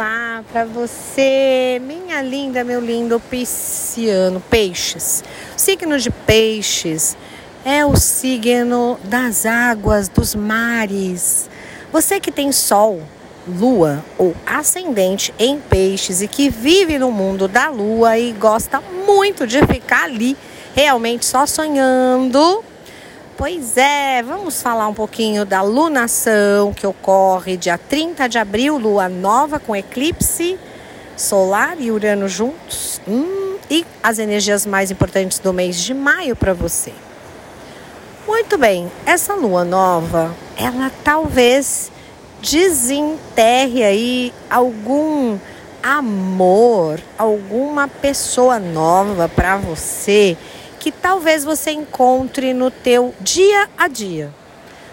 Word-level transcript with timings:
Olá 0.00 0.42
para 0.50 0.64
você, 0.64 1.78
minha 1.86 2.22
linda, 2.22 2.64
meu 2.64 2.80
lindo 2.80 3.20
pisciano, 3.20 4.42
peixes. 4.48 5.22
O 5.54 5.60
signo 5.60 5.98
de 5.98 6.10
peixes 6.10 7.14
é 7.66 7.84
o 7.84 7.94
signo 7.96 8.98
das 9.04 9.44
águas, 9.44 10.08
dos 10.08 10.34
mares. 10.34 11.50
Você 11.92 12.18
que 12.18 12.32
tem 12.32 12.50
sol, 12.50 13.02
lua 13.46 14.02
ou 14.16 14.34
ascendente 14.46 15.34
em 15.38 15.60
peixes 15.60 16.22
e 16.22 16.28
que 16.28 16.48
vive 16.48 16.98
no 16.98 17.12
mundo 17.12 17.46
da 17.46 17.68
lua 17.68 18.16
e 18.16 18.32
gosta 18.32 18.82
muito 19.06 19.46
de 19.46 19.60
ficar 19.66 20.04
ali, 20.04 20.34
realmente 20.74 21.26
só 21.26 21.44
sonhando 21.44 22.64
Pois 23.40 23.74
é, 23.78 24.22
vamos 24.22 24.60
falar 24.60 24.86
um 24.86 24.92
pouquinho 24.92 25.46
da 25.46 25.62
lunação 25.62 26.74
que 26.74 26.86
ocorre 26.86 27.56
dia 27.56 27.78
30 27.78 28.28
de 28.28 28.36
abril, 28.36 28.76
lua 28.76 29.08
nova 29.08 29.58
com 29.58 29.74
eclipse 29.74 30.58
solar 31.16 31.80
e 31.80 31.90
Urano 31.90 32.28
juntos. 32.28 33.00
Hum, 33.08 33.56
e 33.70 33.86
as 34.02 34.18
energias 34.18 34.66
mais 34.66 34.90
importantes 34.90 35.38
do 35.38 35.54
mês 35.54 35.80
de 35.80 35.94
maio 35.94 36.36
para 36.36 36.52
você. 36.52 36.92
Muito 38.28 38.58
bem, 38.58 38.92
essa 39.06 39.32
lua 39.32 39.64
nova, 39.64 40.36
ela 40.54 40.92
talvez 41.02 41.90
desenterre 42.42 43.82
aí 43.82 44.34
algum 44.50 45.38
amor, 45.82 47.00
alguma 47.16 47.88
pessoa 47.88 48.58
nova 48.58 49.30
para 49.30 49.56
você 49.56 50.36
que 50.80 50.90
talvez 50.90 51.44
você 51.44 51.70
encontre 51.70 52.54
no 52.54 52.70
teu 52.70 53.14
dia 53.20 53.68
a 53.76 53.86
dia. 53.86 54.32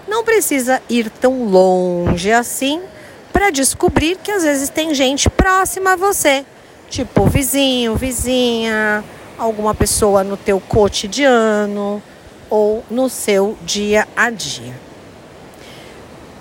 Não 0.07 0.23
precisa 0.23 0.81
ir 0.89 1.09
tão 1.09 1.45
longe 1.45 2.31
assim 2.31 2.81
para 3.31 3.49
descobrir 3.49 4.17
que 4.17 4.29
às 4.29 4.43
vezes 4.43 4.69
tem 4.69 4.93
gente 4.93 5.29
próxima 5.29 5.93
a 5.93 5.95
você, 5.95 6.45
tipo 6.89 7.25
vizinho, 7.25 7.95
vizinha, 7.95 9.03
alguma 9.37 9.73
pessoa 9.73 10.23
no 10.23 10.35
teu 10.35 10.59
cotidiano 10.59 12.03
ou 12.49 12.83
no 12.91 13.09
seu 13.09 13.57
dia 13.63 14.07
a 14.15 14.29
dia. 14.29 14.73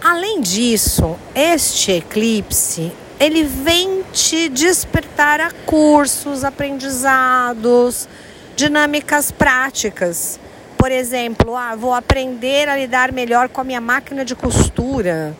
Além 0.03 0.41
disso, 0.41 1.17
este 1.35 1.93
eclipse 1.93 2.93
ele 3.19 3.45
vem 3.45 4.03
te 4.13 4.49
despertar 4.49 5.41
a 5.41 5.51
cursos, 5.51 6.45
aprendizados, 6.45 8.09
dinâmicas 8.57 9.31
práticas. 9.31 10.41
Por 10.79 10.91
exemplo, 10.91 11.55
ah, 11.55 11.77
vou 11.77 11.93
aprender 11.93 12.69
a 12.69 12.77
lidar 12.77 13.13
melhor 13.13 13.49
com 13.49 13.61
a 13.61 13.65
minha 13.65 13.81
máquina 13.81 14.25
de 14.25 14.35
costura, 14.35 15.37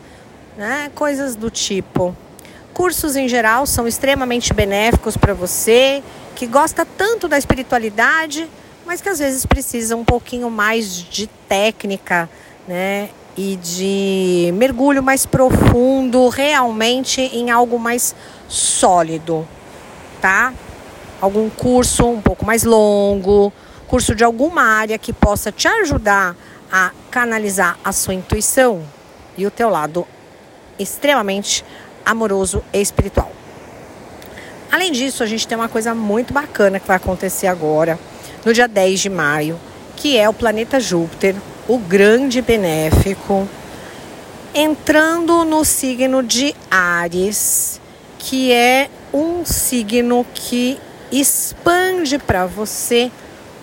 né? 0.55 0.91
coisas 0.93 1.35
do 1.35 1.49
tipo. 1.49 2.15
Cursos 2.73 3.15
em 3.15 3.27
geral 3.27 3.65
são 3.65 3.87
extremamente 3.87 4.53
benéficos 4.53 5.17
para 5.17 5.33
você 5.33 6.03
que 6.35 6.45
gosta 6.45 6.85
tanto 6.85 7.27
da 7.27 7.37
espiritualidade, 7.37 8.47
mas 8.85 9.01
que 9.01 9.09
às 9.09 9.17
vezes 9.17 9.45
precisa 9.45 9.95
um 9.95 10.05
pouquinho 10.05 10.51
mais 10.51 10.93
de 10.93 11.25
técnica, 11.49 12.29
né? 12.67 13.09
E 13.35 13.55
de 13.55 14.51
mergulho 14.55 15.01
mais 15.01 15.25
profundo, 15.25 16.29
realmente 16.29 17.21
em 17.21 17.49
algo 17.49 17.79
mais 17.79 18.15
sólido, 18.47 19.47
tá? 20.21 20.53
Algum 21.21 21.49
curso 21.49 22.05
um 22.05 22.21
pouco 22.21 22.45
mais 22.45 22.63
longo, 22.63 23.51
curso 23.87 24.13
de 24.13 24.23
alguma 24.23 24.61
área 24.61 24.97
que 24.97 25.13
possa 25.13 25.51
te 25.51 25.67
ajudar 25.67 26.35
a 26.71 26.91
canalizar 27.09 27.77
a 27.83 27.91
sua 27.91 28.13
intuição 28.13 28.83
e 29.37 29.45
o 29.45 29.51
teu 29.51 29.69
lado 29.69 30.05
extremamente 30.77 31.63
amoroso 32.05 32.63
e 32.73 32.81
espiritual. 32.81 33.31
Além 34.71 34.91
disso, 34.91 35.23
a 35.23 35.25
gente 35.25 35.47
tem 35.47 35.57
uma 35.57 35.69
coisa 35.69 35.95
muito 35.95 36.33
bacana 36.33 36.79
que 36.79 36.87
vai 36.87 36.97
acontecer 36.97 37.47
agora, 37.47 37.97
no 38.45 38.53
dia 38.53 38.67
10 38.67 38.99
de 38.99 39.09
maio, 39.09 39.59
que 39.95 40.17
é 40.17 40.27
o 40.27 40.33
planeta 40.33 40.79
Júpiter, 40.79 41.35
o 41.67 41.77
grande 41.77 42.41
benéfico, 42.41 43.47
entrando 44.53 45.45
no 45.45 45.63
signo 45.63 46.21
de 46.21 46.53
Ares, 46.69 47.79
que 48.19 48.51
é 48.51 48.89
um 49.13 49.45
signo 49.45 50.25
que 50.33 50.79
expande 51.11 52.17
para 52.17 52.45
você 52.45 53.11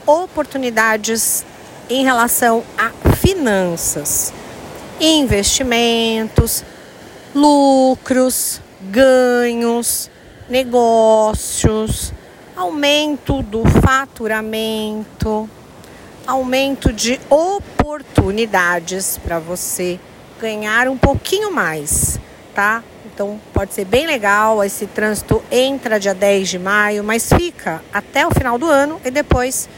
oportunidades 0.07 1.45
em 1.89 2.05
relação 2.05 2.63
a 2.77 2.91
finanças, 3.17 4.33
investimentos, 5.01 6.65
lucros, 7.35 8.61
ganhos, 8.91 10.11
negócios, 10.49 12.13
aumento 12.57 13.43
do 13.43 13.65
faturamento, 13.65 15.49
aumento 16.27 16.93
de 16.93 17.21
oportunidades 17.29 19.19
para 19.19 19.39
você 19.39 19.99
ganhar 20.41 20.89
um 20.89 20.97
pouquinho 20.97 21.53
mais, 21.53 22.19
tá? 22.55 22.83
Então 23.15 23.41
pode 23.53 23.73
ser 23.73 23.85
bem 23.85 24.07
legal. 24.07 24.63
Esse 24.65 24.87
trânsito 24.87 25.43
entra 25.51 26.01
dia 26.01 26.13
10 26.13 26.49
de 26.49 26.59
maio, 26.59 27.05
mas 27.05 27.33
fica 27.33 27.81
até 27.93 28.27
o 28.27 28.31
final 28.33 28.59
do 28.59 28.67
ano 28.67 29.01
e 29.05 29.11
depois, 29.11 29.69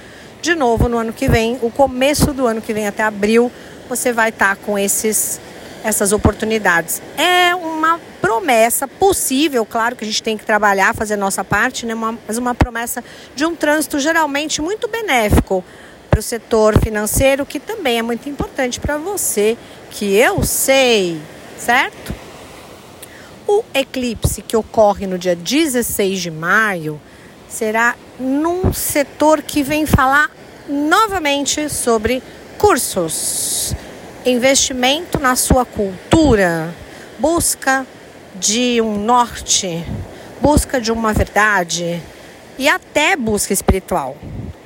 de 0.40 0.54
novo, 0.54 0.88
no 0.88 0.96
ano 0.96 1.12
que 1.12 1.28
vem, 1.28 1.58
o 1.60 1.70
começo 1.70 2.32
do 2.32 2.46
ano 2.46 2.62
que 2.62 2.72
vem 2.72 2.86
até 2.86 3.02
abril, 3.02 3.52
você 3.88 4.10
vai 4.10 4.30
estar 4.30 4.56
tá 4.56 4.62
com 4.64 4.78
esses, 4.78 5.38
essas 5.84 6.12
oportunidades. 6.12 7.02
É 7.18 7.54
uma 7.54 8.00
promessa 8.22 8.88
possível, 8.88 9.66
claro 9.66 9.94
que 9.94 10.04
a 10.04 10.06
gente 10.06 10.22
tem 10.22 10.38
que 10.38 10.44
trabalhar, 10.44 10.94
fazer 10.94 11.16
nossa 11.16 11.44
parte, 11.44 11.84
né? 11.84 11.94
Uma, 11.94 12.18
mas 12.26 12.38
uma 12.38 12.54
promessa 12.54 13.04
de 13.34 13.44
um 13.44 13.54
trânsito 13.54 14.00
geralmente 14.00 14.62
muito 14.62 14.88
benéfico 14.88 15.62
para 16.08 16.20
o 16.20 16.22
setor 16.22 16.80
financeiro, 16.80 17.44
que 17.44 17.60
também 17.60 17.98
é 17.98 18.02
muito 18.02 18.30
importante 18.30 18.80
para 18.80 18.96
você, 18.96 19.58
que 19.90 20.16
eu 20.16 20.42
sei, 20.42 21.20
certo? 21.58 22.25
O 23.48 23.62
eclipse 23.72 24.42
que 24.42 24.56
ocorre 24.56 25.06
no 25.06 25.16
dia 25.16 25.36
16 25.36 26.20
de 26.20 26.30
maio 26.32 27.00
será 27.48 27.94
num 28.18 28.72
setor 28.72 29.40
que 29.40 29.62
vem 29.62 29.86
falar 29.86 30.30
novamente 30.68 31.68
sobre 31.68 32.20
cursos, 32.58 33.72
investimento 34.24 35.20
na 35.20 35.36
sua 35.36 35.64
cultura, 35.64 36.74
busca 37.20 37.86
de 38.34 38.80
um 38.80 38.98
norte, 38.98 39.84
busca 40.40 40.80
de 40.80 40.90
uma 40.90 41.12
verdade. 41.12 42.02
E 42.58 42.68
até 42.68 43.14
busca 43.14 43.52
espiritual. 43.52 44.16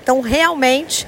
Então, 0.03 0.21
realmente, 0.21 1.07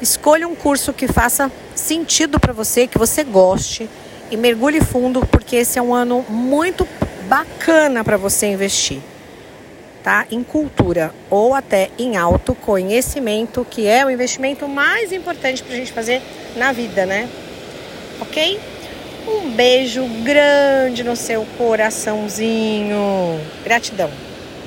escolha 0.00 0.46
um 0.46 0.54
curso 0.54 0.92
que 0.92 1.08
faça 1.08 1.50
sentido 1.74 2.38
para 2.38 2.52
você, 2.52 2.86
que 2.86 2.98
você 2.98 3.24
goste 3.24 3.90
e 4.30 4.36
mergulhe 4.36 4.80
fundo, 4.80 5.26
porque 5.26 5.56
esse 5.56 5.78
é 5.78 5.82
um 5.82 5.94
ano 5.94 6.24
muito 6.28 6.86
bacana 7.28 8.02
para 8.02 8.16
você 8.16 8.46
investir, 8.46 9.00
tá? 10.02 10.26
Em 10.30 10.42
cultura 10.42 11.14
ou 11.28 11.54
até 11.54 11.90
em 11.98 12.16
autoconhecimento, 12.16 13.66
que 13.70 13.86
é 13.86 14.04
o 14.04 14.10
investimento 14.10 14.66
mais 14.66 15.12
importante 15.12 15.62
para 15.62 15.74
a 15.74 15.76
gente 15.76 15.92
fazer 15.92 16.22
na 16.56 16.72
vida, 16.72 17.04
né? 17.04 17.28
Ok? 18.20 18.58
Um 19.26 19.50
beijo 19.50 20.04
grande 20.24 21.04
no 21.04 21.14
seu 21.14 21.46
coraçãozinho. 21.58 22.98
Gratidão. 23.62 24.10